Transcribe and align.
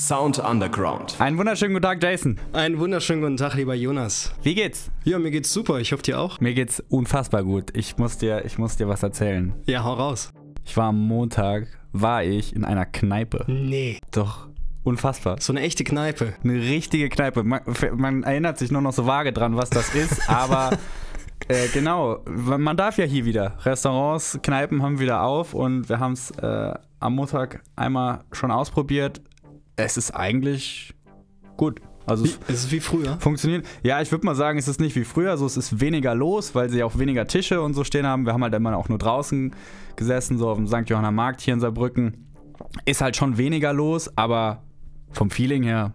Sound 0.00 0.38
Underground. 0.38 1.20
Einen 1.20 1.36
wunderschönen 1.36 1.74
guten 1.74 1.82
Tag, 1.82 2.02
Jason. 2.02 2.38
Einen 2.54 2.78
wunderschönen 2.78 3.20
guten 3.20 3.36
Tag, 3.36 3.52
lieber 3.52 3.74
Jonas. 3.74 4.32
Wie 4.42 4.54
geht's? 4.54 4.90
Ja, 5.04 5.18
mir 5.18 5.30
geht's 5.30 5.52
super. 5.52 5.78
Ich 5.78 5.92
hoffe 5.92 6.02
dir 6.02 6.18
auch. 6.18 6.40
Mir 6.40 6.54
geht's 6.54 6.82
unfassbar 6.88 7.44
gut. 7.44 7.76
Ich 7.76 7.98
muss 7.98 8.16
dir, 8.16 8.46
ich 8.46 8.56
muss 8.56 8.78
dir 8.78 8.88
was 8.88 9.02
erzählen. 9.02 9.52
Ja, 9.66 9.84
hau 9.84 9.92
raus. 9.92 10.32
Ich 10.64 10.74
war 10.78 10.86
am 10.86 11.06
Montag, 11.06 11.66
war 11.92 12.24
ich 12.24 12.56
in 12.56 12.64
einer 12.64 12.86
Kneipe. 12.86 13.44
Nee. 13.46 13.98
Doch, 14.10 14.48
unfassbar. 14.84 15.36
So 15.38 15.52
eine 15.52 15.60
echte 15.60 15.84
Kneipe. 15.84 16.32
Eine 16.42 16.54
richtige 16.54 17.10
Kneipe. 17.10 17.44
Man, 17.44 17.60
man 17.92 18.22
erinnert 18.22 18.56
sich 18.56 18.70
nur 18.70 18.80
noch 18.80 18.94
so 18.94 19.06
vage 19.06 19.34
dran, 19.34 19.58
was 19.58 19.68
das 19.68 19.94
ist, 19.94 20.30
aber 20.30 20.78
äh, 21.48 21.68
genau, 21.74 22.24
man 22.24 22.74
darf 22.74 22.96
ja 22.96 23.04
hier 23.04 23.26
wieder. 23.26 23.58
Restaurants, 23.66 24.38
Kneipen 24.42 24.82
haben 24.82 24.98
wieder 24.98 25.24
auf 25.24 25.52
und 25.52 25.90
wir 25.90 26.00
haben 26.00 26.14
es 26.14 26.30
äh, 26.30 26.72
am 27.00 27.14
Montag 27.16 27.62
einmal 27.76 28.24
schon 28.32 28.50
ausprobiert 28.50 29.20
es 29.84 29.96
ist 29.96 30.12
eigentlich 30.12 30.94
gut. 31.56 31.80
Also 32.06 32.24
wie, 32.24 32.30
es 32.48 32.64
ist 32.64 32.72
wie 32.72 32.80
früher. 32.80 33.18
Funktioniert. 33.20 33.66
Ja, 33.82 34.00
ich 34.00 34.10
würde 34.10 34.26
mal 34.26 34.34
sagen, 34.34 34.58
es 34.58 34.66
ist 34.66 34.80
nicht 34.80 34.96
wie 34.96 35.04
früher. 35.04 35.30
Also 35.30 35.46
es 35.46 35.56
ist 35.56 35.80
weniger 35.80 36.14
los, 36.14 36.54
weil 36.54 36.68
sie 36.70 36.82
auch 36.82 36.98
weniger 36.98 37.26
Tische 37.26 37.60
und 37.60 37.74
so 37.74 37.84
stehen 37.84 38.06
haben. 38.06 38.24
Wir 38.26 38.32
haben 38.32 38.42
halt 38.42 38.54
immer 38.54 38.76
auch 38.76 38.88
nur 38.88 38.98
draußen 38.98 39.54
gesessen, 39.96 40.38
so 40.38 40.48
auf 40.48 40.56
dem 40.56 40.66
St. 40.66 40.88
Johanna 40.88 41.10
Markt 41.10 41.40
hier 41.40 41.54
in 41.54 41.60
Saarbrücken. 41.60 42.26
Ist 42.84 43.00
halt 43.00 43.16
schon 43.16 43.38
weniger 43.38 43.72
los, 43.72 44.16
aber 44.16 44.62
vom 45.12 45.30
Feeling 45.30 45.62
her 45.62 45.92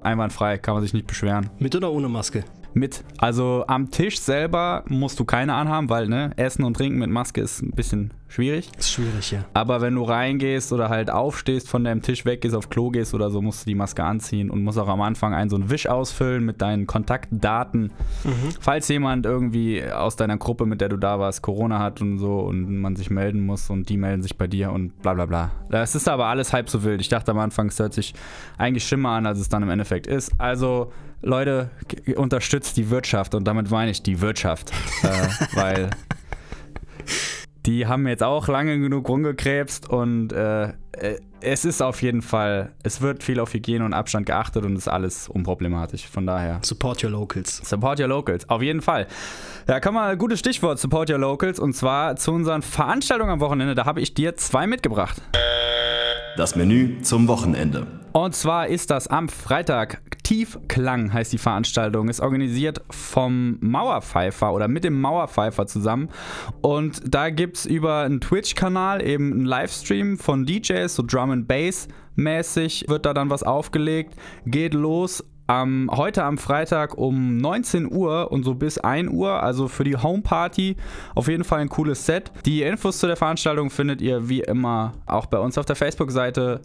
einwandfrei, 0.00 0.58
kann 0.58 0.74
man 0.74 0.82
sich 0.82 0.92
nicht 0.92 1.06
beschweren. 1.06 1.50
Mit 1.58 1.74
oder 1.74 1.90
ohne 1.92 2.08
Maske? 2.08 2.44
Mit. 2.78 3.04
Also 3.18 3.64
am 3.66 3.90
Tisch 3.90 4.20
selber 4.20 4.84
musst 4.88 5.18
du 5.18 5.24
keine 5.24 5.54
anhaben, 5.54 5.90
weil 5.90 6.08
ne, 6.08 6.32
Essen 6.36 6.64
und 6.64 6.76
Trinken 6.76 6.98
mit 6.98 7.10
Maske 7.10 7.40
ist 7.40 7.60
ein 7.62 7.72
bisschen 7.72 8.12
schwierig. 8.28 8.70
Ist 8.78 8.92
schwierig, 8.92 9.32
ja. 9.32 9.44
Aber 9.54 9.80
wenn 9.80 9.94
du 9.94 10.04
reingehst 10.04 10.72
oder 10.72 10.88
halt 10.88 11.10
aufstehst, 11.10 11.68
von 11.68 11.82
deinem 11.82 12.02
Tisch 12.02 12.24
weggehst, 12.24 12.54
auf 12.54 12.70
Klo 12.70 12.90
gehst 12.90 13.14
oder 13.14 13.30
so, 13.30 13.42
musst 13.42 13.62
du 13.62 13.70
die 13.70 13.74
Maske 13.74 14.04
anziehen 14.04 14.50
und 14.50 14.62
musst 14.62 14.78
auch 14.78 14.88
am 14.88 15.00
Anfang 15.00 15.34
einen 15.34 15.50
so 15.50 15.56
einen 15.56 15.70
Wisch 15.70 15.88
ausfüllen 15.88 16.44
mit 16.44 16.60
deinen 16.62 16.86
Kontaktdaten. 16.86 17.92
Mhm. 18.24 18.50
Falls 18.60 18.88
jemand 18.88 19.26
irgendwie 19.26 19.82
aus 19.84 20.16
deiner 20.16 20.36
Gruppe, 20.36 20.66
mit 20.66 20.80
der 20.80 20.88
du 20.88 20.96
da 20.96 21.18
warst, 21.18 21.42
Corona 21.42 21.78
hat 21.80 22.00
und 22.00 22.18
so 22.18 22.40
und 22.40 22.78
man 22.80 22.96
sich 22.96 23.10
melden 23.10 23.44
muss 23.44 23.70
und 23.70 23.88
die 23.88 23.96
melden 23.96 24.22
sich 24.22 24.36
bei 24.36 24.46
dir 24.46 24.70
und 24.70 25.02
bla 25.02 25.14
bla 25.14 25.26
bla. 25.26 25.50
Das 25.70 25.94
ist 25.94 26.08
aber 26.08 26.26
alles 26.26 26.52
halb 26.52 26.68
so 26.68 26.84
wild. 26.84 27.00
Ich 27.00 27.08
dachte 27.08 27.30
am 27.32 27.38
Anfang, 27.38 27.68
es 27.68 27.78
hört 27.78 27.94
sich 27.94 28.14
eigentlich 28.58 28.86
schlimmer 28.86 29.10
an, 29.10 29.26
als 29.26 29.38
es 29.40 29.48
dann 29.48 29.62
im 29.62 29.70
Endeffekt 29.70 30.06
ist. 30.06 30.32
Also 30.38 30.92
Leute, 31.22 31.70
unterstützt 32.16 32.76
die 32.76 32.90
Wirtschaft 32.90 33.34
und 33.34 33.44
damit 33.44 33.70
meine 33.70 33.90
ich 33.90 34.02
die 34.02 34.20
Wirtschaft. 34.20 34.70
äh, 35.02 35.28
weil 35.54 35.90
die 37.66 37.86
haben 37.86 38.06
jetzt 38.08 38.22
auch 38.22 38.48
lange 38.48 38.78
genug 38.78 39.08
rumgekrebst 39.08 39.90
und 39.90 40.32
äh, 40.32 40.68
äh, 40.92 41.18
es 41.40 41.64
ist 41.64 41.82
auf 41.82 42.02
jeden 42.02 42.22
Fall, 42.22 42.72
es 42.82 43.00
wird 43.00 43.22
viel 43.22 43.38
auf 43.40 43.52
Hygiene 43.52 43.84
und 43.84 43.92
Abstand 43.92 44.26
geachtet 44.26 44.64
und 44.64 44.74
ist 44.76 44.88
alles 44.88 45.28
unproblematisch. 45.28 46.06
Von 46.06 46.26
daher. 46.26 46.60
Support 46.62 47.04
your 47.04 47.10
locals. 47.10 47.58
Support 47.64 48.00
your 48.00 48.08
locals, 48.08 48.48
auf 48.48 48.62
jeden 48.62 48.80
Fall. 48.80 49.06
Ja, 49.68 49.80
kann 49.80 49.94
man, 49.94 50.16
gutes 50.18 50.40
Stichwort, 50.40 50.78
Support 50.78 51.10
your 51.10 51.18
locals 51.18 51.58
und 51.60 51.74
zwar 51.74 52.16
zu 52.16 52.32
unseren 52.32 52.62
Veranstaltungen 52.62 53.30
am 53.30 53.40
Wochenende. 53.40 53.74
Da 53.74 53.84
habe 53.84 54.00
ich 54.00 54.14
dir 54.14 54.34
zwei 54.36 54.66
mitgebracht. 54.66 55.20
Das 56.38 56.54
Menü 56.54 57.00
zum 57.02 57.26
Wochenende. 57.26 57.88
Und 58.12 58.32
zwar 58.32 58.68
ist 58.68 58.92
das 58.92 59.08
am 59.08 59.28
Freitag. 59.28 60.00
Tiefklang 60.22 61.12
heißt 61.12 61.32
die 61.32 61.38
Veranstaltung. 61.38 62.08
Ist 62.08 62.20
organisiert 62.20 62.80
vom 62.90 63.58
Mauerpfeifer 63.60 64.52
oder 64.52 64.68
mit 64.68 64.84
dem 64.84 65.00
Mauerpfeifer 65.00 65.66
zusammen. 65.66 66.10
Und 66.60 67.02
da 67.12 67.30
gibt 67.30 67.56
es 67.56 67.66
über 67.66 68.02
einen 68.02 68.20
Twitch-Kanal 68.20 69.04
eben 69.04 69.32
einen 69.32 69.46
Livestream 69.46 70.16
von 70.16 70.46
DJs, 70.46 70.94
so 70.94 71.02
Drum 71.04 71.32
and 71.32 71.48
Bass 71.48 71.88
mäßig, 72.14 72.84
wird 72.86 73.04
da 73.04 73.14
dann 73.14 73.30
was 73.30 73.42
aufgelegt. 73.42 74.14
Geht 74.46 74.74
los 74.74 75.24
am, 75.48 75.90
heute 75.90 76.22
am 76.22 76.38
Freitag 76.38 76.96
um 76.96 77.38
19 77.38 77.90
Uhr 77.90 78.30
und 78.30 78.44
so 78.44 78.54
bis 78.54 78.78
1 78.78 79.10
Uhr, 79.10 79.42
also 79.42 79.66
für 79.66 79.82
die 79.82 79.96
Homeparty, 79.96 80.76
auf 81.14 81.26
jeden 81.26 81.42
Fall 81.42 81.60
ein 81.60 81.68
cooles 81.68 82.06
Set. 82.06 82.30
Die 82.46 82.62
Infos 82.62 82.98
zu 82.98 83.06
der 83.06 83.16
Veranstaltung 83.16 83.70
findet 83.70 84.00
ihr 84.00 84.28
wie 84.28 84.40
immer 84.40 84.92
auch 85.06 85.26
bei 85.26 85.38
uns 85.38 85.58
auf 85.58 85.66
der 85.66 85.76
Facebook-Seite. 85.76 86.60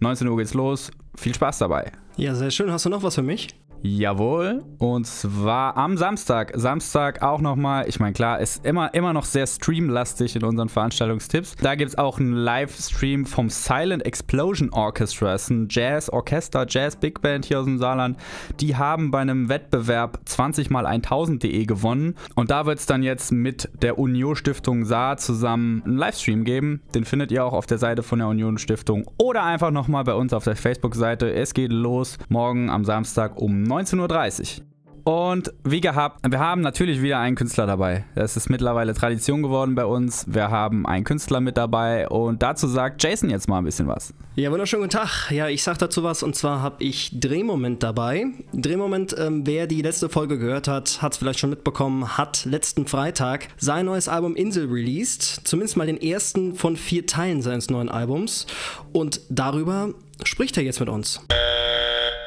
19 0.00 0.28
Uhr 0.28 0.36
geht's 0.36 0.54
los. 0.54 0.90
Viel 1.16 1.34
Spaß 1.34 1.58
dabei. 1.58 1.90
Ja, 2.16 2.34
sehr 2.34 2.50
schön. 2.50 2.70
Hast 2.70 2.84
du 2.84 2.90
noch 2.90 3.02
was 3.02 3.14
für 3.14 3.22
mich? 3.22 3.48
Jawohl, 3.82 4.64
und 4.78 5.06
zwar 5.06 5.76
am 5.76 5.96
Samstag. 5.96 6.52
Samstag 6.54 7.22
auch 7.22 7.40
nochmal, 7.40 7.88
ich 7.88 8.00
meine, 8.00 8.12
klar, 8.12 8.40
ist 8.40 8.64
immer, 8.64 8.92
immer 8.94 9.12
noch 9.12 9.24
sehr 9.24 9.46
streamlastig 9.46 10.36
in 10.36 10.44
unseren 10.44 10.68
Veranstaltungstipps. 10.68 11.56
Da 11.56 11.74
gibt 11.74 11.90
es 11.90 11.98
auch 11.98 12.18
einen 12.18 12.32
Livestream 12.32 13.26
vom 13.26 13.48
Silent 13.50 14.04
Explosion 14.04 14.70
Orchestra. 14.70 15.32
Das 15.32 15.44
ist 15.44 15.50
ein 15.50 15.68
Jazz-Orchester, 15.70 16.66
Jazz-Big 16.68 17.20
Band 17.20 17.44
hier 17.44 17.60
aus 17.60 17.66
dem 17.66 17.78
Saarland. 17.78 18.18
Die 18.60 18.76
haben 18.76 19.10
bei 19.10 19.20
einem 19.20 19.48
Wettbewerb 19.48 20.20
20 20.24 20.70
mal 20.70 20.86
1000.de 20.86 21.64
gewonnen. 21.66 22.14
Und 22.34 22.50
da 22.50 22.66
wird 22.66 22.78
es 22.78 22.86
dann 22.86 23.02
jetzt 23.02 23.32
mit 23.32 23.68
der 23.82 23.98
Union 23.98 24.36
Stiftung 24.36 24.84
Saar 24.84 25.16
zusammen 25.16 25.82
einen 25.84 25.96
Livestream 25.96 26.44
geben. 26.44 26.80
Den 26.94 27.04
findet 27.04 27.30
ihr 27.30 27.44
auch 27.44 27.52
auf 27.52 27.66
der 27.66 27.78
Seite 27.78 28.02
von 28.02 28.18
der 28.18 28.28
Union 28.28 28.58
Stiftung 28.58 29.08
oder 29.18 29.44
einfach 29.44 29.70
nochmal 29.70 30.04
bei 30.04 30.14
uns 30.14 30.32
auf 30.32 30.44
der 30.44 30.56
Facebook-Seite. 30.56 31.32
Es 31.32 31.54
geht 31.54 31.72
los 31.72 32.18
morgen 32.28 32.70
am 32.70 32.84
Samstag 32.84 33.36
um 33.40 33.62
19.30 33.76 34.60
Uhr. 34.60 34.66
Und 35.06 35.52
wie 35.62 35.80
gehabt, 35.80 36.28
wir 36.28 36.40
haben 36.40 36.62
natürlich 36.62 37.00
wieder 37.00 37.20
einen 37.20 37.36
Künstler 37.36 37.64
dabei. 37.64 38.04
Das 38.16 38.36
ist 38.36 38.50
mittlerweile 38.50 38.92
Tradition 38.92 39.40
geworden 39.40 39.76
bei 39.76 39.86
uns. 39.86 40.24
Wir 40.26 40.50
haben 40.50 40.84
einen 40.84 41.04
Künstler 41.04 41.40
mit 41.40 41.56
dabei 41.56 42.08
und 42.08 42.42
dazu 42.42 42.66
sagt 42.66 43.00
Jason 43.04 43.30
jetzt 43.30 43.48
mal 43.48 43.58
ein 43.58 43.64
bisschen 43.64 43.86
was. 43.86 44.12
Ja, 44.34 44.50
wunderschönen 44.50 44.82
guten 44.82 44.98
Tag. 44.98 45.30
Ja, 45.30 45.48
ich 45.48 45.62
sag 45.62 45.78
dazu 45.78 46.02
was 46.02 46.24
und 46.24 46.34
zwar 46.34 46.60
habe 46.60 46.82
ich 46.82 47.20
Drehmoment 47.20 47.84
dabei. 47.84 48.26
Drehmoment, 48.52 49.14
ähm, 49.16 49.46
wer 49.46 49.68
die 49.68 49.80
letzte 49.80 50.08
Folge 50.08 50.40
gehört 50.40 50.66
hat, 50.66 51.00
hat 51.02 51.12
es 51.12 51.18
vielleicht 51.18 51.38
schon 51.38 51.50
mitbekommen, 51.50 52.18
hat 52.18 52.44
letzten 52.44 52.88
Freitag 52.88 53.46
sein 53.58 53.86
neues 53.86 54.08
Album 54.08 54.34
Insel 54.34 54.66
released. 54.68 55.42
Zumindest 55.44 55.76
mal 55.76 55.86
den 55.86 56.02
ersten 56.02 56.56
von 56.56 56.76
vier 56.76 57.06
Teilen 57.06 57.42
seines 57.42 57.70
neuen 57.70 57.88
Albums. 57.88 58.48
Und 58.92 59.20
darüber 59.28 59.90
spricht 60.24 60.56
er 60.56 60.64
jetzt 60.64 60.80
mit 60.80 60.88
uns. 60.88 61.20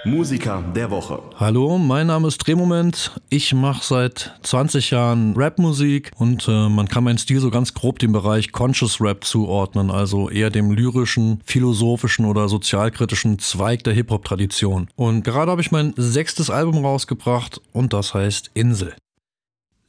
Musiker 0.06 0.64
der 0.74 0.92
Woche. 0.92 1.22
Hallo, 1.36 1.78
mein 1.78 2.08
Name 2.08 2.30
ist 2.30 2.38
Drehmoment. 2.38 3.12
Ich 3.30 3.54
mache 3.54 3.84
seit 3.84 4.34
20 4.44 4.92
Jahren 4.92 5.34
Rapmusik 5.36 6.12
und 6.18 6.48
äh, 6.48 6.70
man 6.70 6.88
kann 6.88 7.04
meinen 7.04 7.18
Stil 7.18 7.42
so 7.42 7.52
ganz 7.52 7.74
grob 7.74 8.00
dem 8.00 8.14
Bereich 8.14 8.54
Conscious 8.54 9.02
Rap 9.02 9.26
zuordnen, 9.26 9.92
also 9.92 10.30
eher 10.30 10.52
dem 10.52 10.72
lyrischen, 10.72 11.42
philosophischen 11.44 12.26
oder 12.26 12.48
sozialkritischen 12.48 13.40
Zweig 13.40 13.84
der 13.84 13.94
Hip-Hop-Tradition. 13.94 14.88
Und 14.96 15.24
gerade 15.24 15.52
habe 15.52 15.62
ich 15.62 15.72
mein 15.72 15.94
sechstes 15.98 16.50
Album 16.50 16.86
rausgebracht 16.86 17.60
und 17.74 17.92
das 17.92 18.14
heißt 18.14 18.52
Insel. 18.54 18.96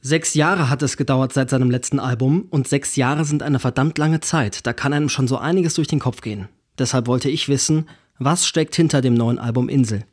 Sechs 0.01 0.33
Jahre 0.33 0.69
hat 0.69 0.81
es 0.81 0.97
gedauert 0.97 1.31
seit 1.31 1.49
seinem 1.49 1.71
letzten 1.71 1.99
Album 1.99 2.47
und 2.49 2.67
sechs 2.67 2.97
Jahre 2.97 3.23
sind 3.23 3.43
eine 3.43 3.59
verdammt 3.59 3.97
lange 3.97 4.19
Zeit. 4.19 4.65
Da 4.67 4.73
kann 4.73 4.91
einem 4.91 5.09
schon 5.09 5.29
so 5.29 5.37
einiges 5.37 5.75
durch 5.75 5.87
den 5.87 5.99
Kopf 5.99 6.19
gehen. 6.19 6.49
Deshalb 6.77 7.07
wollte 7.07 7.29
ich 7.29 7.47
wissen, 7.47 7.87
was 8.23 8.45
steckt 8.45 8.75
hinter 8.75 9.01
dem 9.01 9.15
neuen 9.15 9.39
Album 9.39 9.67
Insel? 9.67 10.03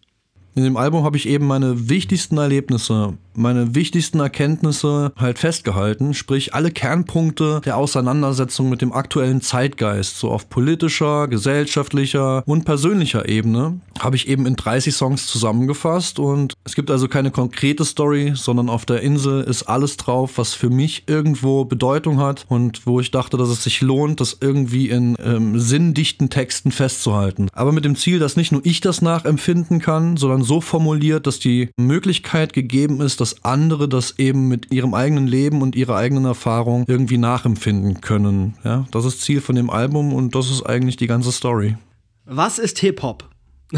In 0.55 0.65
dem 0.65 0.77
Album 0.77 1.05
habe 1.05 1.17
ich 1.17 1.29
eben 1.29 1.47
meine 1.47 1.89
wichtigsten 1.89 2.37
Erlebnisse 2.39 3.17
meine 3.39 3.75
wichtigsten 3.75 4.21
Erkenntnisse 4.21 5.13
halt 5.17 5.39
festgehalten, 5.39 6.13
sprich 6.13 6.55
alle 6.55 6.71
Kernpunkte 6.71 7.61
der 7.65 7.77
Auseinandersetzung 7.77 8.69
mit 8.69 8.83
dem 8.83 8.93
aktuellen 8.93 9.41
Zeitgeist, 9.41 10.19
so 10.19 10.31
auf 10.31 10.51
politischer, 10.51 11.29
gesellschaftlicher 11.29 12.43
und 12.47 12.65
persönlicher 12.65 13.29
Ebene, 13.29 13.81
habe 14.01 14.17
ich 14.17 14.29
eben 14.29 14.45
in 14.47 14.57
30 14.57 14.95
Songs 14.95 15.27
zusammengefasst 15.27 16.19
und 16.19 16.55
es 16.65 16.75
gibt 16.75 16.91
also 16.91 17.09
keine 17.09 17.31
konkrete 17.31 17.85
Story, 17.85 18.33
sondern 18.35 18.69
auf 18.69 18.85
der 18.85 19.03
Insel 19.03 19.43
ist 19.43 19.63
alles 19.63 19.97
drauf, 19.97 20.33
was 20.37 20.55
für 20.55 20.71
mich 20.71 21.05
irgendwo 21.07 21.65
Bedeutung 21.65 22.19
hat 22.19 22.45
und 22.49 22.87
wo 22.87 23.01
ich 23.01 23.11
dachte, 23.11 23.37
dass 23.37 23.49
es 23.49 23.63
sich 23.63 23.81
lohnt, 23.81 24.21
das 24.21 24.39
irgendwie 24.41 24.89
in 24.91 25.17
ähm, 25.25 25.59
sinndichten 25.59 26.29
Texten 26.29 26.73
festzuhalten. 26.73 27.49
Aber 27.53 27.71
mit 27.71 27.85
dem 27.85 27.94
Ziel, 27.94 28.19
dass 28.19 28.37
nicht 28.37 28.51
nur 28.51 28.62
ich 28.65 28.81
das 28.81 29.01
nachempfinden 29.01 29.81
kann, 29.81 30.17
sondern 30.17 30.38
so 30.43 30.61
formuliert, 30.61 31.26
dass 31.29 31.38
die 31.38 31.70
Möglichkeit 31.76 32.52
gegeben 32.52 33.00
ist, 33.00 33.20
dass 33.20 33.29
dass 33.29 33.44
andere 33.44 33.90
das 33.90 34.19
eben 34.19 34.49
mit 34.49 34.73
ihrem 34.73 34.94
eigenen 34.94 35.26
Leben 35.26 35.61
und 35.61 35.76
ihrer 35.76 35.96
eigenen 35.96 36.25
Erfahrung 36.25 36.85
irgendwie 36.88 37.19
nachempfinden 37.19 38.00
können. 38.00 38.55
Ja, 38.64 38.87
das 38.90 39.05
ist 39.05 39.20
Ziel 39.20 39.43
von 39.43 39.55
dem 39.55 39.69
Album 39.69 40.14
und 40.14 40.35
das 40.35 40.50
ist 40.50 40.62
eigentlich 40.62 40.96
die 40.96 41.06
ganze 41.06 41.31
Story. 41.31 41.76
Was 42.25 42.58
ist 42.58 42.79
Hip-Hop? 42.79 43.29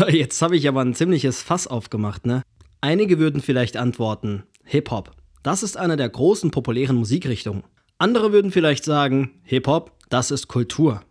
Jetzt 0.09 0.41
habe 0.41 0.57
ich 0.57 0.69
aber 0.69 0.83
ein 0.83 0.95
ziemliches 0.95 1.43
Fass 1.43 1.67
aufgemacht, 1.67 2.27
ne? 2.27 2.43
Einige 2.81 3.19
würden 3.19 3.43
vielleicht 3.43 3.77
antworten, 3.77 4.45
Hip-Hop. 4.63 5.11
Das 5.43 5.65
ist 5.65 5.77
eine 5.77 5.97
der 5.97 6.09
großen 6.09 6.53
populären 6.53 6.95
Musikrichtungen. 6.95 7.65
Andere 7.99 8.33
würden 8.33 8.53
vielleicht 8.53 8.85
sagen, 8.85 9.33
Hip-Hop, 9.43 9.91
das 10.11 10.31
ist 10.31 10.47
Kultur. 10.47 11.03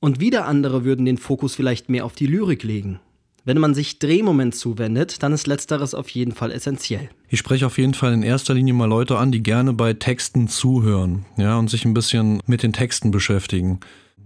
Und 0.00 0.18
wieder 0.18 0.46
andere 0.46 0.84
würden 0.84 1.06
den 1.06 1.18
Fokus 1.18 1.54
vielleicht 1.54 1.88
mehr 1.88 2.04
auf 2.04 2.14
die 2.14 2.26
Lyrik 2.26 2.64
legen. 2.64 2.98
Wenn 3.46 3.58
man 3.58 3.74
sich 3.74 3.98
Drehmoment 3.98 4.54
zuwendet, 4.54 5.22
dann 5.22 5.34
ist 5.34 5.46
letzteres 5.46 5.94
auf 5.94 6.08
jeden 6.08 6.32
Fall 6.32 6.50
essentiell. 6.50 7.10
Ich 7.28 7.40
spreche 7.40 7.66
auf 7.66 7.76
jeden 7.76 7.92
Fall 7.92 8.14
in 8.14 8.22
erster 8.22 8.54
Linie 8.54 8.72
mal 8.72 8.88
Leute 8.88 9.18
an, 9.18 9.32
die 9.32 9.42
gerne 9.42 9.74
bei 9.74 9.92
Texten 9.92 10.48
zuhören, 10.48 11.26
ja, 11.36 11.58
und 11.58 11.68
sich 11.68 11.84
ein 11.84 11.92
bisschen 11.92 12.40
mit 12.46 12.62
den 12.62 12.72
Texten 12.72 13.10
beschäftigen. 13.10 13.80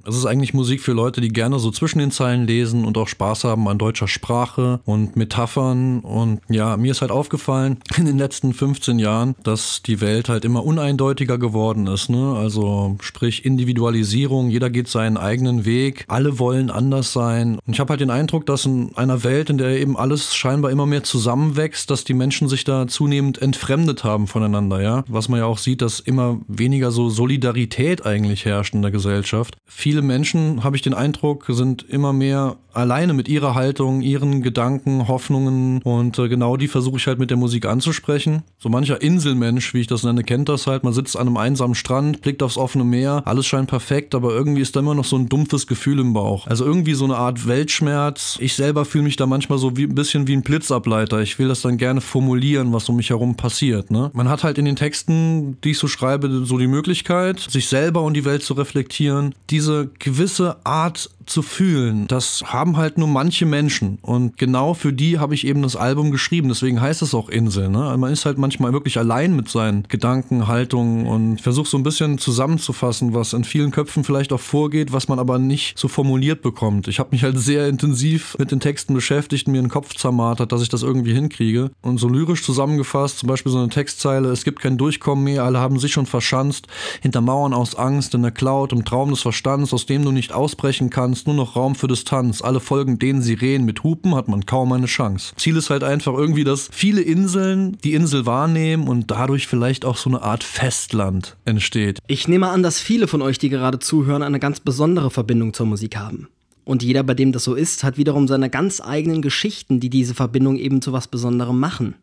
Es 0.09 0.17
ist 0.17 0.25
eigentlich 0.25 0.55
Musik 0.55 0.81
für 0.81 0.93
Leute, 0.93 1.21
die 1.21 1.29
gerne 1.29 1.59
so 1.59 1.71
zwischen 1.71 1.99
den 1.99 2.11
Zeilen 2.11 2.47
lesen 2.47 2.87
und 2.87 2.97
auch 2.97 3.09
Spaß 3.09 3.45
haben 3.45 3.69
an 3.69 3.77
deutscher 3.77 4.09
Sprache 4.09 4.81
und 4.87 5.17
Metaphern. 5.17 6.01
Und 6.01 6.41
ja, 6.49 6.79
mir 6.79 6.93
ist 6.93 7.03
halt 7.03 7.11
aufgefallen 7.11 7.77
in 7.99 8.07
den 8.07 8.17
letzten 8.17 8.55
15 8.55 8.99
Jahren, 8.99 9.35
dass 9.43 9.83
die 9.83 10.01
Welt 10.01 10.31
halt 10.31 10.47
immer 10.47 10.65
uneindeutiger 10.65 11.37
geworden 11.37 11.87
ist. 11.89 12.09
Ne? 12.09 12.35
Also 12.39 12.97
sprich 13.03 13.45
Individualisierung, 13.45 14.49
jeder 14.49 14.71
geht 14.71 14.89
seinen 14.89 15.19
eigenen 15.19 15.67
Weg, 15.67 16.07
alle 16.09 16.39
wollen 16.39 16.71
anders 16.71 17.13
sein. 17.13 17.59
Und 17.67 17.75
ich 17.75 17.81
habe 17.81 17.91
halt 17.91 18.01
den 18.01 18.11
Eindruck, 18.11 18.47
dass 18.47 18.65
in 18.65 18.97
einer 18.97 19.25
Welt, 19.25 19.51
in 19.51 19.59
der 19.59 19.79
eben 19.79 19.99
alles 19.99 20.35
scheinbar 20.35 20.71
immer 20.71 20.87
mehr 20.87 21.03
zusammenwächst, 21.05 21.91
dass 21.91 22.05
die 22.05 22.15
Menschen 22.15 22.49
sich 22.49 22.65
da 22.65 22.87
zunehmend 22.87 23.43
entfremdet 23.43 24.05
haben 24.05 24.27
voneinander, 24.27 24.81
ja. 24.81 25.05
Was 25.07 25.29
man 25.29 25.41
ja 25.41 25.45
auch 25.45 25.59
sieht, 25.59 25.83
dass 25.83 26.01
immer 26.01 26.41
weniger 26.49 26.93
so 26.93 27.11
Solidarität 27.11 28.07
eigentlich 28.07 28.47
herrscht 28.47 28.73
in 28.73 28.81
der 28.81 28.91
Gesellschaft. 28.91 29.59
Viele 29.67 29.98
Menschen, 30.03 30.65
habe 30.65 30.77
ich 30.77 30.83
den 30.83 30.95
Eindruck, 30.95 31.47
sind 31.49 31.83
immer 31.83 32.13
mehr 32.13 32.57
alleine 32.79 33.13
mit 33.13 33.29
ihrer 33.29 33.55
Haltung, 33.55 34.01
ihren 34.01 34.43
Gedanken, 34.43 35.09
Hoffnungen 35.09 35.83
und 35.83 36.19
äh, 36.19 36.29
genau 36.29 36.57
die 36.57 36.69
versuche 36.69 36.97
ich 36.97 37.07
halt 37.07 37.19
mit 37.19 37.31
der 37.31 37.37
Musik 37.37 37.67
anzusprechen. 37.67 38.43
So 38.59 38.69
mancher 38.69 39.03
Inselmensch, 39.03 39.75
wie 39.75 39.81
ich 39.81 39.87
das 39.87 40.05
nenne, 40.05 40.25
kennt 40.25 40.49
das 40.49 40.67
halt. 40.67 40.85
Man 40.85 40.93
sitzt 40.93 41.17
an 41.17 41.27
einem 41.27 41.37
einsamen 41.37 41.75
Strand, 41.75 42.23
blickt 42.23 42.43
aufs 42.43 42.57
offene 42.57 42.85
Meer, 42.85 43.23
alles 43.25 43.47
scheint 43.47 43.69
perfekt, 43.69 44.15
aber 44.15 44.31
irgendwie 44.31 44.63
ist 44.63 44.77
da 44.77 44.81
immer 44.81 44.95
noch 44.95 45.05
so 45.05 45.17
ein 45.17 45.29
dumpfes 45.29 45.67
Gefühl 45.67 45.99
im 45.99 46.13
Bauch. 46.13 46.47
Also 46.47 46.65
irgendwie 46.65 46.95
so 46.95 47.05
eine 47.05 47.17
Art 47.17 47.47
Weltschmerz. 47.47 48.39
Ich 48.41 48.55
selber 48.55 48.85
fühle 48.85 49.05
mich 49.05 49.17
da 49.17 49.27
manchmal 49.27 49.59
so 49.59 49.77
wie 49.77 49.85
ein 49.85 49.95
bisschen 49.95 50.27
wie 50.27 50.35
ein 50.35 50.43
Blitzableiter. 50.43 51.21
Ich 51.21 51.39
will 51.39 51.49
das 51.49 51.63
dann 51.63 51.79
gerne 51.79 52.01
formulieren, 52.01 52.73
was 52.73 52.89
um 52.89 52.97
mich 52.97 53.11
herum 53.11 53.37
passiert. 53.37 53.91
Ne? 53.91 54.11
Man 54.15 54.29
hat 54.29 54.45
halt 54.45 54.59
in 54.59 54.65
den 54.65 54.77
Texten, 54.77 55.59
die 55.63 55.71
ich 55.71 55.79
so 55.79 55.89
schreibe, 55.89 56.45
so 56.45 56.59
die 56.59 56.67
Möglichkeit, 56.67 57.41
sich 57.41 57.69
selber 57.69 58.03
und 58.03 58.15
die 58.15 58.25
Welt 58.25 58.43
zu 58.43 58.55
reflektieren. 58.55 59.35
Diese 59.51 59.91
gewisse 59.99 60.57
Art 60.65 61.11
zu 61.29 61.43
fühlen, 61.43 62.07
das 62.07 62.43
haben 62.47 62.77
halt 62.77 62.99
nur 62.99 63.09
manche 63.09 63.47
Menschen. 63.47 63.99
Und 64.03 64.39
genau 64.39 64.75
für 64.75 64.93
die 64.93 65.19
habe 65.19 65.35
ich 65.35 65.47
eben 65.47 65.63
das 65.63 65.77
Album 65.77 66.11
geschrieben. 66.11 66.49
Deswegen 66.49 66.81
heißt 66.81 67.03
es 67.03 67.15
auch 67.15 67.29
Insel. 67.29 67.69
Ne? 67.69 67.97
Man 67.99 68.13
ist 68.13 68.25
halt 68.25 68.39
manchmal 68.39 68.73
wirklich 68.73 68.99
allein 68.99 69.37
mit 69.37 69.49
seinen 69.49 69.85
Gedanken, 69.89 70.47
Haltungen 70.47 71.07
und 71.07 71.41
versucht 71.41 71.71
so 71.71 71.77
ein 71.77 71.83
bisschen 71.83 72.19
zusammenzufassen, 72.19 73.15
was 73.15 73.33
in 73.33 73.45
vielen 73.45 73.71
Köpfen 73.71 74.05
vielleicht 74.05 74.33
auch 74.33 74.41
vorgeht, 74.41 74.93
was 74.93 75.09
man 75.09 75.19
aber 75.19 75.39
nicht 75.39 75.79
so 75.79 75.89
formuliert 75.89 76.43
bekommt. 76.43 76.89
Ich 76.89 76.99
habe 76.99 77.11
mich 77.13 77.23
halt 77.23 77.39
sehr 77.39 77.69
intensiv 77.69 78.37
mit 78.39 78.51
den 78.51 78.61
Texten 78.61 78.95
beschäftigt 78.95 79.49
mir 79.49 79.61
den 79.61 79.69
Kopf 79.69 79.95
zermartert, 79.95 80.53
dass 80.53 80.63
ich 80.63 80.69
das 80.69 80.83
irgendwie 80.83 81.15
hinkriege. 81.15 81.71
Und 81.83 81.99
so 81.99 82.09
lyrisch 82.09 82.43
zusammengefasst, 82.43 83.19
zum 83.19 83.29
Beispiel 83.29 83.53
so 83.53 83.59
eine 83.59 83.69
Textzeile, 83.69 84.31
es 84.31 84.45
gibt 84.45 84.61
kein 84.61 84.79
Durchkommen 84.79 85.25
mehr, 85.25 85.45
alle 85.45 85.59
haben 85.59 85.79
sich 85.79 85.93
schon 85.93 86.07
verschanzt, 86.07 86.67
hinter 87.01 87.21
Mauern 87.21 87.55
aus 87.55 87.75
Angst, 87.75 88.15
in 88.15 88.23
der 88.23 88.31
Cloud, 88.31 88.73
im 88.73 88.85
Traum 88.85 89.11
des 89.11 89.23
Verstands, 89.23 89.73
aus 89.73 89.87
dem 89.87 90.05
du 90.05 90.13
nicht 90.13 90.33
ausbrechen 90.33 90.91
kannst 90.91 91.18
ist 91.19 91.27
nur 91.27 91.35
noch 91.35 91.57
Raum 91.57 91.75
für 91.75 91.89
Distanz. 91.89 92.43
Alle 92.43 92.61
folgen 92.61 93.01
den 93.01 93.23
Sirenen 93.23 93.65
mit 93.65 93.83
Hupen 93.83 94.15
hat 94.15 94.29
man 94.29 94.47
kaum 94.47 94.71
eine 94.73 94.87
Chance. 94.87 95.33
Ziel 95.37 95.57
ist 95.57 95.69
halt 95.69 95.83
einfach 95.83 96.15
irgendwie, 96.15 96.45
dass 96.45 96.69
viele 96.71 97.01
Inseln 97.01 97.77
die 97.83 97.95
Insel 97.95 98.25
wahrnehmen 98.25 98.87
und 98.87 99.11
dadurch 99.11 99.49
vielleicht 99.49 99.85
auch 99.85 99.97
so 99.97 100.11
eine 100.11 100.23
Art 100.23 100.45
Festland 100.45 101.37
entsteht. 101.45 101.99
Ich 102.07 102.29
nehme 102.29 102.49
an, 102.49 102.63
dass 102.63 102.79
viele 102.79 103.09
von 103.09 103.21
euch, 103.21 103.39
die 103.39 103.49
gerade 103.49 103.81
zuhören, 103.81 104.23
eine 104.23 104.39
ganz 104.39 104.61
besondere 104.61 105.11
Verbindung 105.11 105.55
zur 105.55 105.67
Musik 105.67 105.97
haben. 105.97 106.29
Und 106.65 106.85
jeder, 106.85 107.03
bei 107.03 107.15
dem 107.15 107.33
das 107.33 107.43
so 107.43 107.55
ist, 107.55 107.83
hat 107.83 107.99
wiederum 107.99 108.29
seine 108.29 108.49
ganz 108.49 108.81
eigenen 108.81 109.21
Geschichten, 109.21 109.81
die 109.81 109.91
diese 109.91 110.15
Verbindung 110.15 110.57
eben 110.57 110.83
zu 110.83 110.93
was 110.93 111.09
Besonderem 111.09 111.59
machen. 111.59 111.97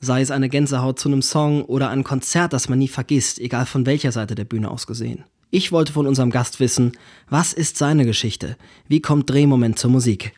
Sei 0.00 0.20
es 0.20 0.30
eine 0.30 0.50
Gänsehaut 0.50 0.98
zu 0.98 1.08
einem 1.08 1.22
Song 1.22 1.64
oder 1.64 1.88
ein 1.88 2.04
Konzert, 2.04 2.52
das 2.52 2.68
man 2.68 2.78
nie 2.78 2.88
vergisst, 2.88 3.38
egal 3.38 3.64
von 3.64 3.86
welcher 3.86 4.12
Seite 4.12 4.34
der 4.34 4.44
Bühne 4.44 4.70
aus 4.70 4.86
gesehen. 4.86 5.24
Ich 5.50 5.72
wollte 5.72 5.94
von 5.94 6.06
unserem 6.06 6.30
Gast 6.30 6.60
wissen, 6.60 6.92
was 7.30 7.54
ist 7.54 7.78
seine 7.78 8.04
Geschichte? 8.04 8.56
Wie 8.86 9.00
kommt 9.00 9.30
Drehmoment 9.30 9.78
zur 9.78 9.90
Musik? 9.90 10.34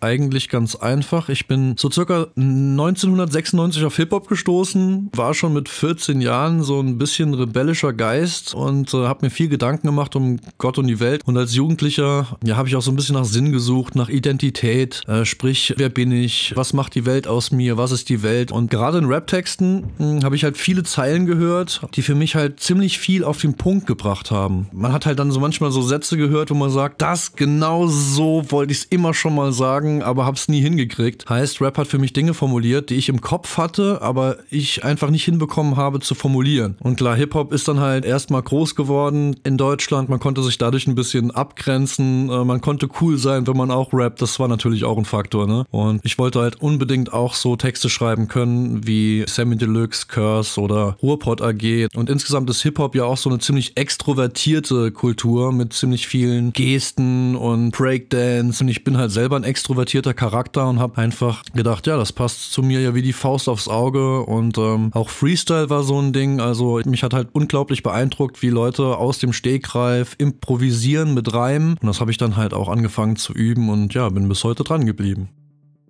Eigentlich 0.00 0.50
ganz 0.50 0.74
einfach. 0.74 1.30
Ich 1.30 1.46
bin 1.46 1.74
so 1.78 1.90
circa 1.90 2.26
1996 2.36 3.84
auf 3.84 3.96
Hip-Hop 3.96 4.28
gestoßen, 4.28 5.10
war 5.14 5.32
schon 5.32 5.54
mit 5.54 5.70
14 5.70 6.20
Jahren 6.20 6.62
so 6.62 6.80
ein 6.80 6.98
bisschen 6.98 7.32
rebellischer 7.32 7.94
Geist 7.94 8.54
und 8.54 8.92
äh, 8.92 9.06
habe 9.06 9.24
mir 9.24 9.30
viel 9.30 9.48
Gedanken 9.48 9.86
gemacht 9.86 10.14
um 10.14 10.38
Gott 10.58 10.76
und 10.76 10.86
die 10.86 11.00
Welt. 11.00 11.22
Und 11.24 11.38
als 11.38 11.54
Jugendlicher 11.54 12.36
ja, 12.44 12.56
habe 12.56 12.68
ich 12.68 12.76
auch 12.76 12.82
so 12.82 12.90
ein 12.90 12.96
bisschen 12.96 13.14
nach 13.14 13.24
Sinn 13.24 13.52
gesucht, 13.52 13.94
nach 13.94 14.10
Identität, 14.10 15.02
äh, 15.08 15.24
sprich, 15.24 15.74
wer 15.78 15.88
bin 15.88 16.12
ich, 16.12 16.52
was 16.54 16.74
macht 16.74 16.94
die 16.94 17.06
Welt 17.06 17.26
aus 17.26 17.50
mir, 17.50 17.78
was 17.78 17.90
ist 17.90 18.10
die 18.10 18.22
Welt. 18.22 18.52
Und 18.52 18.70
gerade 18.70 18.98
in 18.98 19.06
Rap-Texten 19.06 19.92
hm, 19.96 20.24
habe 20.24 20.36
ich 20.36 20.44
halt 20.44 20.58
viele 20.58 20.82
Zeilen 20.82 21.24
gehört, 21.24 21.80
die 21.94 22.02
für 22.02 22.14
mich 22.14 22.34
halt 22.34 22.60
ziemlich 22.60 22.98
viel 22.98 23.24
auf 23.24 23.40
den 23.40 23.54
Punkt 23.54 23.86
gebracht 23.86 24.30
haben. 24.30 24.68
Man 24.72 24.92
hat 24.92 25.06
halt 25.06 25.18
dann 25.18 25.32
so 25.32 25.40
manchmal 25.40 25.70
so 25.70 25.80
Sätze 25.80 26.18
gehört, 26.18 26.50
wo 26.50 26.54
man 26.54 26.70
sagt, 26.70 27.00
das 27.00 27.34
genau 27.34 27.86
so 27.86 28.44
wollte 28.50 28.72
ich 28.72 28.80
es 28.80 28.84
immer 28.84 29.14
schon 29.14 29.34
mal 29.34 29.52
sagen 29.52 29.95
sagen, 29.96 30.02
aber 30.02 30.26
hab's 30.26 30.48
nie 30.48 30.60
hingekriegt. 30.60 31.28
Heißt, 31.28 31.60
Rap 31.60 31.78
hat 31.78 31.86
für 31.86 31.98
mich 31.98 32.12
Dinge 32.12 32.34
formuliert, 32.34 32.90
die 32.90 32.96
ich 32.96 33.08
im 33.08 33.20
Kopf 33.20 33.56
hatte, 33.56 34.00
aber 34.02 34.38
ich 34.50 34.84
einfach 34.84 35.10
nicht 35.10 35.24
hinbekommen 35.24 35.76
habe 35.76 36.00
zu 36.00 36.14
formulieren. 36.14 36.76
Und 36.80 36.96
klar, 36.96 37.16
Hip-Hop 37.16 37.52
ist 37.52 37.68
dann 37.68 37.80
halt 37.80 38.04
erstmal 38.04 38.42
groß 38.42 38.74
geworden 38.74 39.36
in 39.44 39.56
Deutschland. 39.56 40.08
Man 40.08 40.20
konnte 40.20 40.42
sich 40.42 40.58
dadurch 40.58 40.86
ein 40.86 40.94
bisschen 40.94 41.30
abgrenzen. 41.30 42.28
Äh, 42.30 42.44
man 42.44 42.60
konnte 42.60 42.88
cool 43.00 43.18
sein, 43.18 43.46
wenn 43.46 43.56
man 43.56 43.70
auch 43.70 43.92
rappt. 43.92 44.22
Das 44.22 44.38
war 44.38 44.48
natürlich 44.48 44.84
auch 44.84 44.98
ein 44.98 45.04
Faktor, 45.04 45.46
ne? 45.46 45.64
Und 45.70 46.00
ich 46.04 46.18
wollte 46.18 46.40
halt 46.40 46.56
unbedingt 46.60 47.12
auch 47.12 47.34
so 47.34 47.56
Texte 47.56 47.88
schreiben 47.88 48.28
können 48.28 48.86
wie 48.86 49.24
Sammy 49.26 49.56
Deluxe, 49.56 50.06
Curse 50.08 50.60
oder 50.60 50.96
Ruhrpott 51.02 51.40
AG. 51.40 51.88
Und 51.94 52.10
insgesamt 52.10 52.50
ist 52.50 52.62
Hip-Hop 52.62 52.94
ja 52.94 53.04
auch 53.04 53.16
so 53.16 53.30
eine 53.30 53.38
ziemlich 53.38 53.76
extrovertierte 53.76 54.90
Kultur 54.92 55.52
mit 55.52 55.72
ziemlich 55.72 56.06
vielen 56.06 56.52
Gesten 56.52 57.36
und 57.36 57.70
Breakdance. 57.70 58.62
Und 58.62 58.68
ich 58.68 58.84
bin 58.84 58.98
halt 58.98 59.10
selber 59.10 59.36
ein 59.36 59.44
extrovertierter 59.44 59.75
extrovertierter 59.76 60.14
Charakter 60.14 60.68
und 60.68 60.78
habe 60.78 60.96
einfach 60.98 61.42
gedacht, 61.54 61.86
ja, 61.86 61.98
das 61.98 62.12
passt 62.12 62.50
zu 62.50 62.62
mir 62.62 62.80
ja 62.80 62.94
wie 62.94 63.02
die 63.02 63.12
Faust 63.12 63.46
aufs 63.46 63.68
Auge 63.68 64.22
und 64.22 64.56
ähm, 64.56 64.90
auch 64.94 65.10
Freestyle 65.10 65.68
war 65.68 65.82
so 65.82 66.00
ein 66.00 66.14
Ding. 66.14 66.40
Also 66.40 66.80
mich 66.86 67.02
hat 67.02 67.12
halt 67.12 67.28
unglaublich 67.32 67.82
beeindruckt, 67.82 68.40
wie 68.40 68.48
Leute 68.48 68.96
aus 68.96 69.18
dem 69.18 69.34
Stegreif 69.34 70.14
improvisieren 70.18 71.12
mit 71.12 71.32
Reimen 71.34 71.76
und 71.80 71.86
das 71.86 72.00
habe 72.00 72.10
ich 72.10 72.16
dann 72.16 72.36
halt 72.36 72.54
auch 72.54 72.68
angefangen 72.68 73.16
zu 73.16 73.34
üben 73.34 73.68
und 73.68 73.92
ja, 73.92 74.08
bin 74.08 74.28
bis 74.28 74.44
heute 74.44 74.64
dran 74.64 74.86
geblieben. 74.86 75.28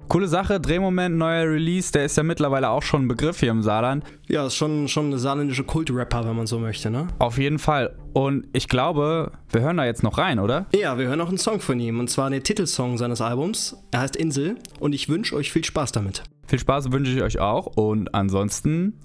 Coole 0.08 0.28
Sache, 0.28 0.60
Drehmoment, 0.60 1.16
neuer 1.16 1.50
Release, 1.50 1.90
der 1.90 2.04
ist 2.04 2.16
ja 2.16 2.22
mittlerweile 2.22 2.70
auch 2.70 2.82
schon 2.82 3.04
ein 3.04 3.08
Begriff 3.08 3.40
hier 3.40 3.50
im 3.50 3.62
Saarland. 3.62 4.04
Ja, 4.28 4.46
ist 4.46 4.54
schon, 4.54 4.86
schon 4.86 5.06
eine 5.06 5.18
saarländische 5.18 5.64
Kultrapper, 5.64 6.26
wenn 6.26 6.36
man 6.36 6.46
so 6.46 6.58
möchte, 6.58 6.90
ne? 6.90 7.08
Auf 7.18 7.38
jeden 7.38 7.58
Fall. 7.58 7.96
Und 8.12 8.46
ich 8.52 8.68
glaube, 8.68 9.32
wir 9.50 9.60
hören 9.62 9.76
da 9.76 9.84
jetzt 9.84 10.02
noch 10.02 10.18
rein, 10.18 10.38
oder? 10.38 10.66
Ja, 10.74 10.96
wir 10.96 11.08
hören 11.08 11.18
noch 11.18 11.28
einen 11.28 11.38
Song 11.38 11.60
von 11.60 11.80
ihm. 11.80 11.98
Und 11.98 12.08
zwar 12.08 12.30
den 12.30 12.42
Titelsong 12.42 12.98
seines 12.98 13.20
Albums. 13.20 13.76
Er 13.90 14.00
heißt 14.00 14.16
Insel. 14.16 14.56
Und 14.78 14.94
ich 14.94 15.08
wünsche 15.08 15.34
euch 15.34 15.52
viel 15.52 15.64
Spaß 15.64 15.92
damit. 15.92 16.22
Viel 16.46 16.60
Spaß 16.60 16.92
wünsche 16.92 17.12
ich 17.12 17.22
euch 17.22 17.40
auch. 17.40 17.66
Und 17.66 18.14
ansonsten, 18.14 19.00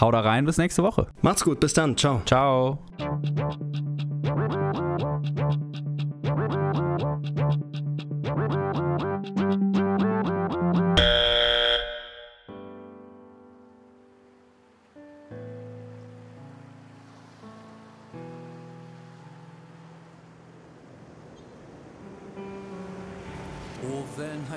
hau 0.00 0.10
da 0.10 0.20
rein, 0.20 0.44
bis 0.44 0.58
nächste 0.58 0.82
Woche. 0.82 1.06
Macht's 1.22 1.44
gut, 1.44 1.60
bis 1.60 1.72
dann. 1.72 1.96
Ciao. 1.96 2.20
Ciao. 2.26 2.78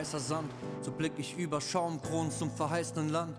Weißer 0.05 0.19
Sand. 0.19 0.51
So 0.81 0.91
blick 0.91 1.13
ich 1.17 1.37
über 1.37 1.59
Schaumkronen 1.59 2.31
zum 2.31 2.51
verheißenen 2.51 3.09
Land. 3.09 3.35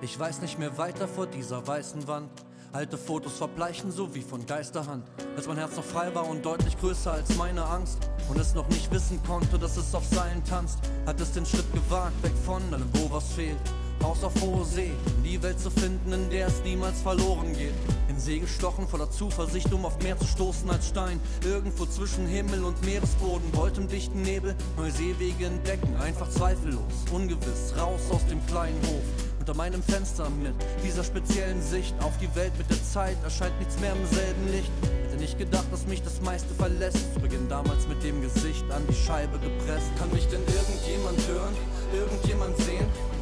Ich 0.00 0.18
weiß 0.18 0.40
nicht 0.40 0.58
mehr 0.58 0.78
weiter 0.78 1.08
vor 1.08 1.26
dieser 1.26 1.66
weißen 1.66 2.06
Wand. 2.06 2.30
Alte 2.72 2.96
Fotos 2.98 3.34
verbleichen 3.34 3.90
so 3.92 4.14
wie 4.14 4.22
von 4.22 4.46
Geisterhand. 4.46 5.06
Als 5.36 5.46
mein 5.46 5.58
Herz 5.58 5.76
noch 5.76 5.84
frei 5.84 6.14
war 6.14 6.28
und 6.28 6.44
deutlich 6.44 6.78
größer 6.78 7.12
als 7.12 7.36
meine 7.36 7.64
Angst. 7.64 7.98
Und 8.28 8.38
es 8.38 8.54
noch 8.54 8.68
nicht 8.68 8.90
wissen 8.92 9.20
konnte, 9.24 9.58
dass 9.58 9.76
es 9.76 9.94
auf 9.94 10.04
Seilen 10.06 10.42
tanzt. 10.44 10.78
Hat 11.06 11.20
es 11.20 11.32
den 11.32 11.46
Schritt 11.46 11.72
gewagt, 11.72 12.20
weg 12.22 12.32
von 12.44 12.62
allem, 12.72 12.88
wo 12.94 13.12
was 13.12 13.32
fehlt. 13.32 13.58
Raus 14.02 14.22
auf 14.24 14.34
hohe 14.40 14.64
See, 14.64 14.92
um 15.16 15.22
die 15.22 15.42
Welt 15.42 15.58
zu 15.58 15.70
finden, 15.70 16.12
in 16.12 16.30
der 16.30 16.48
es 16.48 16.62
niemals 16.62 17.00
verloren 17.00 17.52
geht. 17.52 17.74
In 18.14 18.20
See 18.20 18.38
gestochen, 18.38 18.86
voller 18.86 19.10
Zuversicht, 19.10 19.72
um 19.72 19.84
auf 19.84 20.00
mehr 20.00 20.16
zu 20.16 20.24
stoßen 20.24 20.70
als 20.70 20.86
Stein. 20.86 21.18
Irgendwo 21.44 21.84
zwischen 21.84 22.28
Himmel 22.28 22.64
und 22.64 22.80
Meeresboden, 22.84 23.52
wollte 23.56 23.80
im 23.80 23.88
dichten 23.88 24.22
Nebel 24.22 24.54
neue 24.76 24.92
Seewege 24.92 25.46
entdecken. 25.46 25.96
Einfach 25.96 26.30
zweifellos, 26.30 26.80
ungewiss, 27.12 27.74
raus 27.76 28.02
aus 28.10 28.24
dem 28.26 28.44
kleinen 28.46 28.80
Hof. 28.82 29.02
Unter 29.40 29.54
meinem 29.54 29.82
Fenster 29.82 30.30
mit 30.30 30.54
dieser 30.84 31.02
speziellen 31.02 31.60
Sicht 31.60 31.92
auf 32.04 32.16
die 32.18 32.32
Welt 32.36 32.52
mit 32.56 32.70
der 32.70 32.82
Zeit 32.84 33.16
erscheint 33.24 33.58
nichts 33.58 33.80
mehr 33.80 33.92
im 33.92 34.06
selben 34.06 34.48
Licht. 34.52 34.70
Hätte 35.02 35.16
nicht 35.16 35.36
gedacht, 35.36 35.66
dass 35.72 35.84
mich 35.88 36.02
das 36.02 36.20
meiste 36.20 36.54
verlässt. 36.54 37.14
Zu 37.14 37.20
Beginn 37.20 37.48
damals 37.48 37.88
mit 37.88 38.00
dem 38.04 38.22
Gesicht 38.22 38.64
an 38.70 38.84
die 38.88 38.94
Scheibe 38.94 39.40
gepresst. 39.40 39.90
Kann 39.98 40.12
mich 40.12 40.28
denn 40.28 40.42
irgendjemand 40.46 41.18
hören? 41.26 41.54
Irgendjemand 41.92 42.56
sehen? 42.58 43.13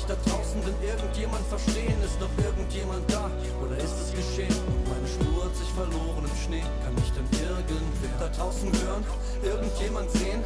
Mich 0.00 0.16
da 0.16 0.30
draußen 0.30 0.62
denn 0.64 0.88
irgendjemand 0.88 1.46
verstehen? 1.46 2.00
Ist 2.02 2.18
noch 2.20 2.32
irgendjemand 2.42 3.04
da? 3.12 3.30
Oder 3.60 3.76
ist 3.76 3.92
es 4.00 4.10
geschehen? 4.16 4.56
Meine 4.88 5.06
Spur 5.06 5.44
hat 5.44 5.54
sich 5.54 5.68
verloren 5.76 6.24
im 6.24 6.36
Schnee. 6.40 6.64
Kann 6.82 6.94
mich 6.94 7.12
denn 7.12 7.28
irgendwer 7.36 8.16
da 8.18 8.28
draußen 8.28 8.72
hören, 8.80 9.04
irgendjemand 9.42 10.10
sehen? 10.12 10.42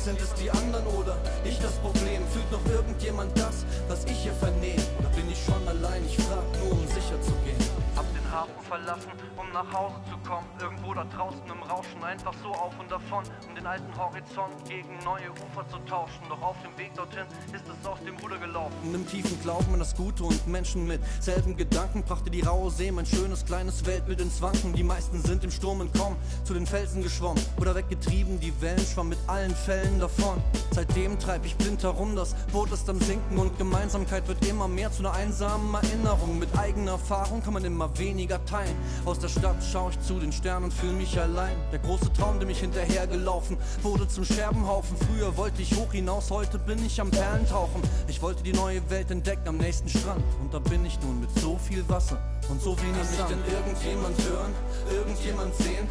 Sind 0.00 0.20
es 0.20 0.34
die 0.34 0.50
anderen 0.50 0.86
oder 0.98 1.16
ich 1.44 1.60
das 1.60 1.74
Problem? 1.78 2.26
Fühlt 2.32 2.50
noch 2.50 2.64
irgendjemand 2.72 3.38
das, 3.38 3.64
was 3.86 4.04
ich 4.06 4.18
hier 4.18 4.34
vernehme? 4.34 4.82
Oder 4.98 5.10
bin 5.10 5.30
ich 5.30 5.38
schon 5.44 5.62
allein? 5.68 6.02
Ich 6.04 6.16
frag 6.16 6.42
nur, 6.58 6.72
um 6.72 6.86
sicher 6.88 7.22
zu 7.22 7.30
gehen. 7.46 7.77
Hab 7.98 8.06
den 8.14 8.30
Hafen 8.30 8.62
verlassen, 8.68 9.10
um 9.36 9.50
nach 9.52 9.72
Hause 9.72 9.96
zu 10.08 10.16
kommen. 10.18 10.46
Irgendwo 10.60 10.94
da 10.94 11.02
draußen 11.02 11.42
im 11.46 11.62
Rauschen, 11.64 12.04
einfach 12.04 12.32
so 12.44 12.50
auf 12.50 12.78
und 12.78 12.88
davon. 12.88 13.24
Um 13.48 13.56
den 13.56 13.66
alten 13.66 13.92
Horizont 13.98 14.54
gegen 14.68 14.98
neue 15.04 15.32
Ufer 15.32 15.68
zu 15.68 15.78
tauschen. 15.78 16.22
Doch 16.28 16.40
auf 16.40 16.54
dem 16.62 16.78
Weg 16.78 16.94
dorthin 16.94 17.26
ist 17.52 17.64
es 17.66 17.84
aus 17.84 17.98
dem 18.06 18.16
Ruder 18.18 18.38
gelaufen. 18.38 18.72
Im 18.94 19.04
tiefen 19.04 19.40
Glauben 19.42 19.72
an 19.72 19.80
das 19.80 19.96
Gute 19.96 20.22
und 20.22 20.46
Menschen 20.46 20.86
mit 20.86 21.00
selben 21.18 21.56
Gedanken 21.56 22.04
brachte 22.04 22.30
die 22.30 22.42
raue 22.42 22.70
See 22.70 22.92
mein 22.92 23.04
schönes 23.04 23.44
kleines 23.44 23.84
Weltbild 23.84 24.20
ins 24.20 24.40
Wanken. 24.40 24.74
Die 24.74 24.84
meisten 24.84 25.20
sind 25.20 25.42
im 25.42 25.50
Sturm 25.50 25.80
entkommen, 25.80 26.16
zu 26.44 26.54
den 26.54 26.68
Felsen 26.68 27.02
geschwommen 27.02 27.42
oder 27.60 27.74
weggetrieben. 27.74 28.38
Die 28.38 28.52
Wellen 28.60 28.78
schwammen 28.78 29.10
mit 29.10 29.18
allen 29.26 29.56
Fällen 29.56 29.98
davon. 29.98 30.40
Seitdem 30.70 31.18
treib 31.18 31.44
ich 31.44 31.56
blind 31.56 31.82
herum, 31.82 32.14
das 32.14 32.34
Boot 32.52 32.70
ist 32.70 32.88
am 32.88 33.00
Sinken 33.00 33.38
und 33.38 33.58
Gemeinsamkeit 33.58 34.28
wird 34.28 34.46
immer 34.46 34.68
mehr 34.68 34.92
zu 34.92 35.00
einer 35.00 35.14
einsamen 35.14 35.74
Erinnerung. 35.74 36.38
Mit 36.38 36.56
eigener 36.56 36.92
Erfahrung 36.92 37.42
kann 37.42 37.54
man 37.54 37.64
immer 37.64 37.87
weniger 37.96 38.44
teilen. 38.44 38.74
Aus 39.04 39.18
der 39.18 39.28
Stadt 39.28 39.56
schaue 39.62 39.90
ich 39.90 40.00
zu 40.00 40.18
den 40.18 40.32
Sternen 40.32 40.64
und 40.66 40.72
fühle 40.72 40.92
mich 40.92 41.18
allein. 41.18 41.56
Der 41.72 41.78
große 41.78 42.12
Traum, 42.12 42.38
der 42.38 42.46
mich 42.46 42.60
hinterhergelaufen, 42.60 43.56
wurde 43.82 44.08
zum 44.08 44.24
Scherbenhaufen. 44.24 44.96
Früher 44.96 45.36
wollte 45.36 45.62
ich 45.62 45.74
hoch 45.76 45.92
hinaus, 45.92 46.30
heute 46.30 46.58
bin 46.58 46.84
ich 46.84 47.00
am 47.00 47.10
Perlentauchen. 47.10 47.82
Ich 48.08 48.20
wollte 48.20 48.42
die 48.42 48.52
neue 48.52 48.88
Welt 48.90 49.10
entdecken 49.10 49.48
am 49.48 49.56
nächsten 49.56 49.88
Strand. 49.88 50.22
Und 50.40 50.52
da 50.52 50.58
bin 50.58 50.84
ich 50.84 50.98
nun 51.00 51.20
mit 51.20 51.30
so 51.38 51.56
viel 51.56 51.88
Wasser 51.88 52.18
und 52.48 52.60
so 52.60 52.76
wenig 52.80 53.04
Sand. 53.16 53.30
Kann 53.30 53.40
mich 53.40 53.46
denn 53.46 53.54
irgendjemand 53.54 54.18
hören, 54.22 54.52
irgendjemand 54.90 55.54
sehen? 55.56 55.88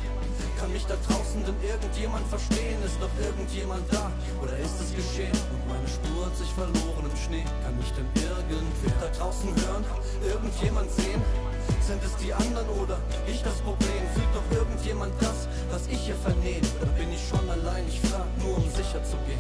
Kann 0.60 0.74
mich 0.74 0.86
da 0.88 0.96
draußen 1.08 1.46
denn 1.46 1.56
irgendjemand 1.62 2.26
verstehen? 2.28 2.82
Ist 2.84 3.00
noch 3.00 3.14
irgendjemand 3.22 3.86
da? 3.94 4.12
Oder 4.42 4.58
ist 4.58 4.82
es 4.82 4.90
geschehen? 4.96 5.38
Und 5.54 5.62
meine 5.70 5.88
Spur 5.88 6.26
hat 6.26 6.36
sich 6.36 6.50
verloren 6.50 7.06
im 7.06 7.16
Schnee. 7.16 7.46
Kann 7.64 7.78
mich 7.78 7.94
denn 7.94 8.10
irgendwer 8.18 8.94
da 9.00 9.08
draußen 9.18 9.50
hören? 9.54 9.86
Irgendjemand 10.26 10.90
sehen? 10.92 11.22
Sind 11.82 12.04
es 12.04 12.16
die 12.18 12.34
anderen 12.34 12.68
oder 12.82 12.98
ich 13.28 13.44
das 13.44 13.62
Problem? 13.62 14.02
Fühlt 14.16 14.34
doch 14.34 14.58
irgendjemand 14.58 15.14
das, 15.22 15.48
was 15.70 15.86
ich 15.88 16.00
hier 16.00 16.16
vernehme? 16.16 16.66
Oder 16.82 16.92
bin 16.98 17.14
ich 17.14 17.22
schon 17.30 17.48
allein? 17.50 17.88
Ich 17.88 18.02
frag 18.02 18.26
nur, 18.42 18.58
um 18.58 18.70
sicher 18.72 19.04
zu 19.06 19.18
gehen. 19.30 19.40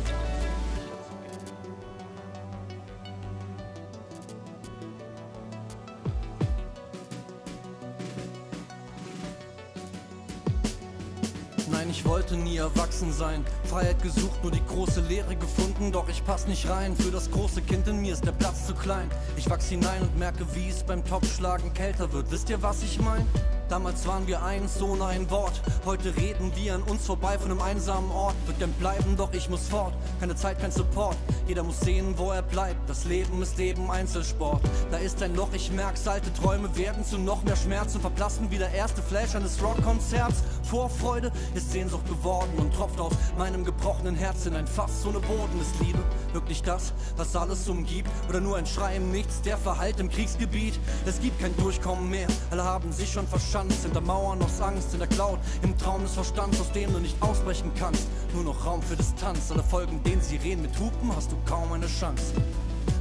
Nie 12.57 12.63
erwachsen 12.63 13.13
sein. 13.13 13.45
Freiheit 13.65 14.01
gesucht, 14.01 14.41
nur 14.41 14.51
die 14.51 14.65
große 14.65 15.01
Leere 15.01 15.35
gefunden. 15.35 15.91
Doch 15.91 16.09
ich 16.09 16.25
pass 16.25 16.47
nicht 16.47 16.69
rein. 16.69 16.95
Für 16.95 17.11
das 17.11 17.29
große 17.29 17.61
Kind 17.61 17.87
in 17.87 18.01
mir 18.01 18.13
ist 18.13 18.25
der 18.25 18.31
Platz 18.31 18.65
zu 18.65 18.73
klein. 18.73 19.09
Ich 19.35 19.49
wachs 19.49 19.69
hinein 19.69 20.01
und 20.01 20.17
merke, 20.17 20.45
wie 20.55 20.69
es 20.69 20.83
beim 20.83 21.05
Topfschlagen 21.05 21.73
kälter 21.73 22.11
wird. 22.13 22.31
Wisst 22.31 22.49
ihr, 22.49 22.61
was 22.61 22.83
ich 22.83 22.99
mein? 22.99 23.25
Damals 23.69 24.07
waren 24.07 24.25
wir 24.27 24.43
eins 24.43 24.81
ohne 24.81 25.05
ein 25.05 25.29
Wort. 25.29 25.61
Heute 25.85 26.15
reden 26.15 26.53
wir 26.55 26.75
an 26.75 26.83
uns 26.83 27.05
vorbei 27.05 27.37
von 27.37 27.51
einem 27.51 27.61
einsamen 27.61 28.09
Ort. 28.11 28.35
Wird 28.45 28.59
gern 28.59 28.71
bleiben, 28.73 29.17
doch 29.17 29.33
ich 29.33 29.49
muss 29.49 29.67
fort. 29.67 29.93
Keine 30.21 30.35
Zeit, 30.35 30.59
kein 30.59 30.71
Support. 30.71 31.17
Jeder 31.47 31.63
muss 31.63 31.81
sehen, 31.81 32.13
wo 32.15 32.31
er 32.31 32.43
bleibt. 32.43 32.89
Das 32.89 33.03
Leben 33.03 33.41
ist 33.41 33.59
eben 33.59 33.91
Einzelsport. 33.91 34.61
Da 34.89 34.97
ist 34.97 35.21
ein 35.21 35.35
Loch, 35.35 35.49
ich 35.53 35.69
merk's. 35.71 36.07
Alte 36.07 36.33
Träume 36.33 36.73
werden 36.77 37.03
zu 37.03 37.17
noch 37.17 37.43
mehr 37.43 37.57
Schmerz 37.57 37.93
und 37.93 38.01
verblassen 38.01 38.49
wie 38.51 38.57
der 38.57 38.71
erste 38.71 39.01
Flash 39.01 39.35
eines 39.35 39.61
Rockkonzerts. 39.61 40.43
Vorfreude 40.67 41.31
ist 41.55 41.71
Sehnsucht 41.71 42.05
geworden 42.07 42.51
und 42.57 42.73
tropft 42.73 42.99
aus 42.99 43.13
meinem 43.37 43.63
gebrochenen 43.63 44.15
Herz 44.15 44.45
in 44.45 44.55
ein 44.55 44.67
Fass 44.67 45.05
ohne 45.05 45.19
Boden. 45.21 45.61
Ist 45.61 45.79
Liebe 45.79 45.99
wirklich 46.33 46.61
das, 46.61 46.93
was 47.15 47.35
alles 47.37 47.69
umgibt? 47.69 48.09
Oder 48.27 48.41
nur 48.41 48.57
ein 48.57 48.65
Schrei 48.65 48.97
im 48.97 49.11
Nichts, 49.11 49.41
der 49.41 49.57
Verhalt 49.57 49.99
im 50.01 50.09
Kriegsgebiet? 50.09 50.77
Es 51.05 51.21
gibt 51.21 51.39
kein 51.39 51.55
Durchkommen 51.55 52.09
mehr. 52.09 52.27
Alle 52.51 52.65
haben 52.65 52.91
sich 52.91 53.09
schon 53.09 53.27
verschanzt. 53.27 53.83
Hinter 53.83 54.01
Mauern 54.01 54.41
aus 54.41 54.59
Angst, 54.61 54.91
in 54.91 54.99
der 54.99 55.07
Cloud, 55.07 55.39
im 55.63 55.77
Traum 55.77 56.01
des 56.01 56.13
Verstands, 56.13 56.59
aus 56.59 56.71
dem 56.73 56.91
du 56.91 56.99
nicht 56.99 57.15
ausbrechen 57.21 57.71
kannst. 57.79 58.07
Nur 58.33 58.43
noch 58.43 58.65
Raum 58.65 58.81
für 58.81 58.97
Distanz. 58.97 59.49
Alle 59.51 59.63
folgen 59.63 60.03
den 60.03 60.21
Sirenen 60.21 60.63
mit 60.63 60.77
Hupen, 60.79 61.15
hast 61.15 61.31
du 61.31 61.37
kaum 61.45 61.71
eine 61.71 61.87
Chance. 61.87 62.33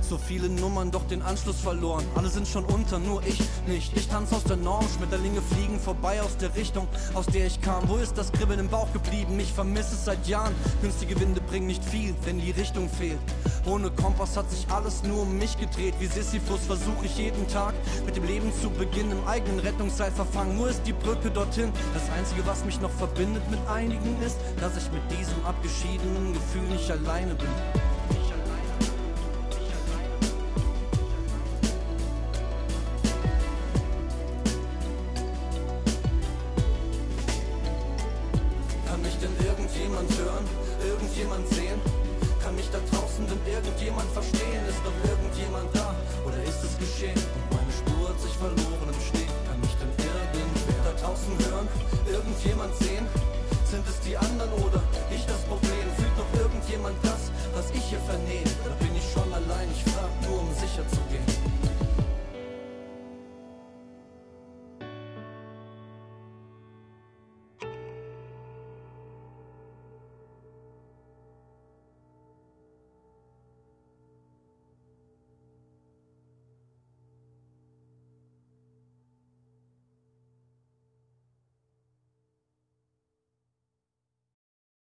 So 0.09 0.19
viele 0.19 0.49
Nummern, 0.49 0.93
doch 0.93 1.05
den 1.09 1.21
Anschluss 1.21 1.61
verloren. 1.61 2.05
Alle 2.15 2.29
sind 2.29 2.47
schon 2.47 2.65
unter, 2.65 3.01
nur 3.01 3.27
ich 3.27 3.41
nicht. 3.67 3.97
Ich 3.97 4.07
tanz 4.07 4.33
aus 4.33 4.45
der 4.45 4.57
Norm, 4.57 4.87
Schmetterlinge 4.97 5.43
fliegen 5.43 5.81
vorbei 5.81 6.23
aus 6.23 6.37
der 6.37 6.55
Richtung, 6.55 6.87
aus 7.15 7.27
der 7.27 7.47
ich 7.47 7.61
kam. 7.61 7.89
Wo 7.89 7.97
ist 7.97 8.17
das 8.17 8.31
Kribbeln 8.31 8.61
im 8.61 8.69
Bauch 8.69 8.93
geblieben? 8.93 9.41
Ich 9.41 9.53
vermisse 9.53 9.97
es 9.97 10.05
seit 10.05 10.29
Jahren. 10.29 10.55
Günstige 10.81 11.19
Winde 11.19 11.41
bringen 11.41 11.67
nicht 11.67 11.85
viel, 11.85 12.15
wenn 12.25 12.41
die 12.41 12.53
Richtung 12.53 12.89
fehlt. 12.89 13.19
Ohne 13.67 13.91
Kompass 13.91 14.37
hat 14.37 14.49
sich 14.49 14.69
alles 14.71 15.03
nur 15.03 15.23
um 15.23 15.39
mich 15.39 15.59
gedreht. 15.59 15.95
Wie 15.99 16.07
Sisyphus 16.07 16.61
versuche 16.67 17.07
ich 17.07 17.19
jeden 17.19 17.49
Tag 17.49 17.75
mit 18.05 18.15
dem 18.15 18.25
Leben 18.27 18.53
zu 18.63 18.71
beginnen. 18.71 19.11
Im 19.11 19.27
eigenen 19.27 19.59
Rettungsseil 19.59 20.13
verfangen, 20.13 20.57
nur 20.57 20.69
ist 20.69 20.83
die 20.87 20.93
Brücke 20.93 21.33
dorthin. 21.33 21.73
Das 21.95 22.09
Einzige, 22.17 22.47
was 22.47 22.65
mich 22.65 22.81
noch 22.81 22.93
verbindet 22.93 23.43
mit 23.51 23.59
einigen, 23.69 24.23
ist, 24.25 24.37
dass 24.61 24.77
ich 24.77 24.89
mit 24.93 25.03
diesem 25.19 25.45
abgeschiedenen 25.45 26.33
Gefühl 26.33 26.63
nicht 26.69 26.89
alleine 26.93 27.35
bin. 27.35 27.49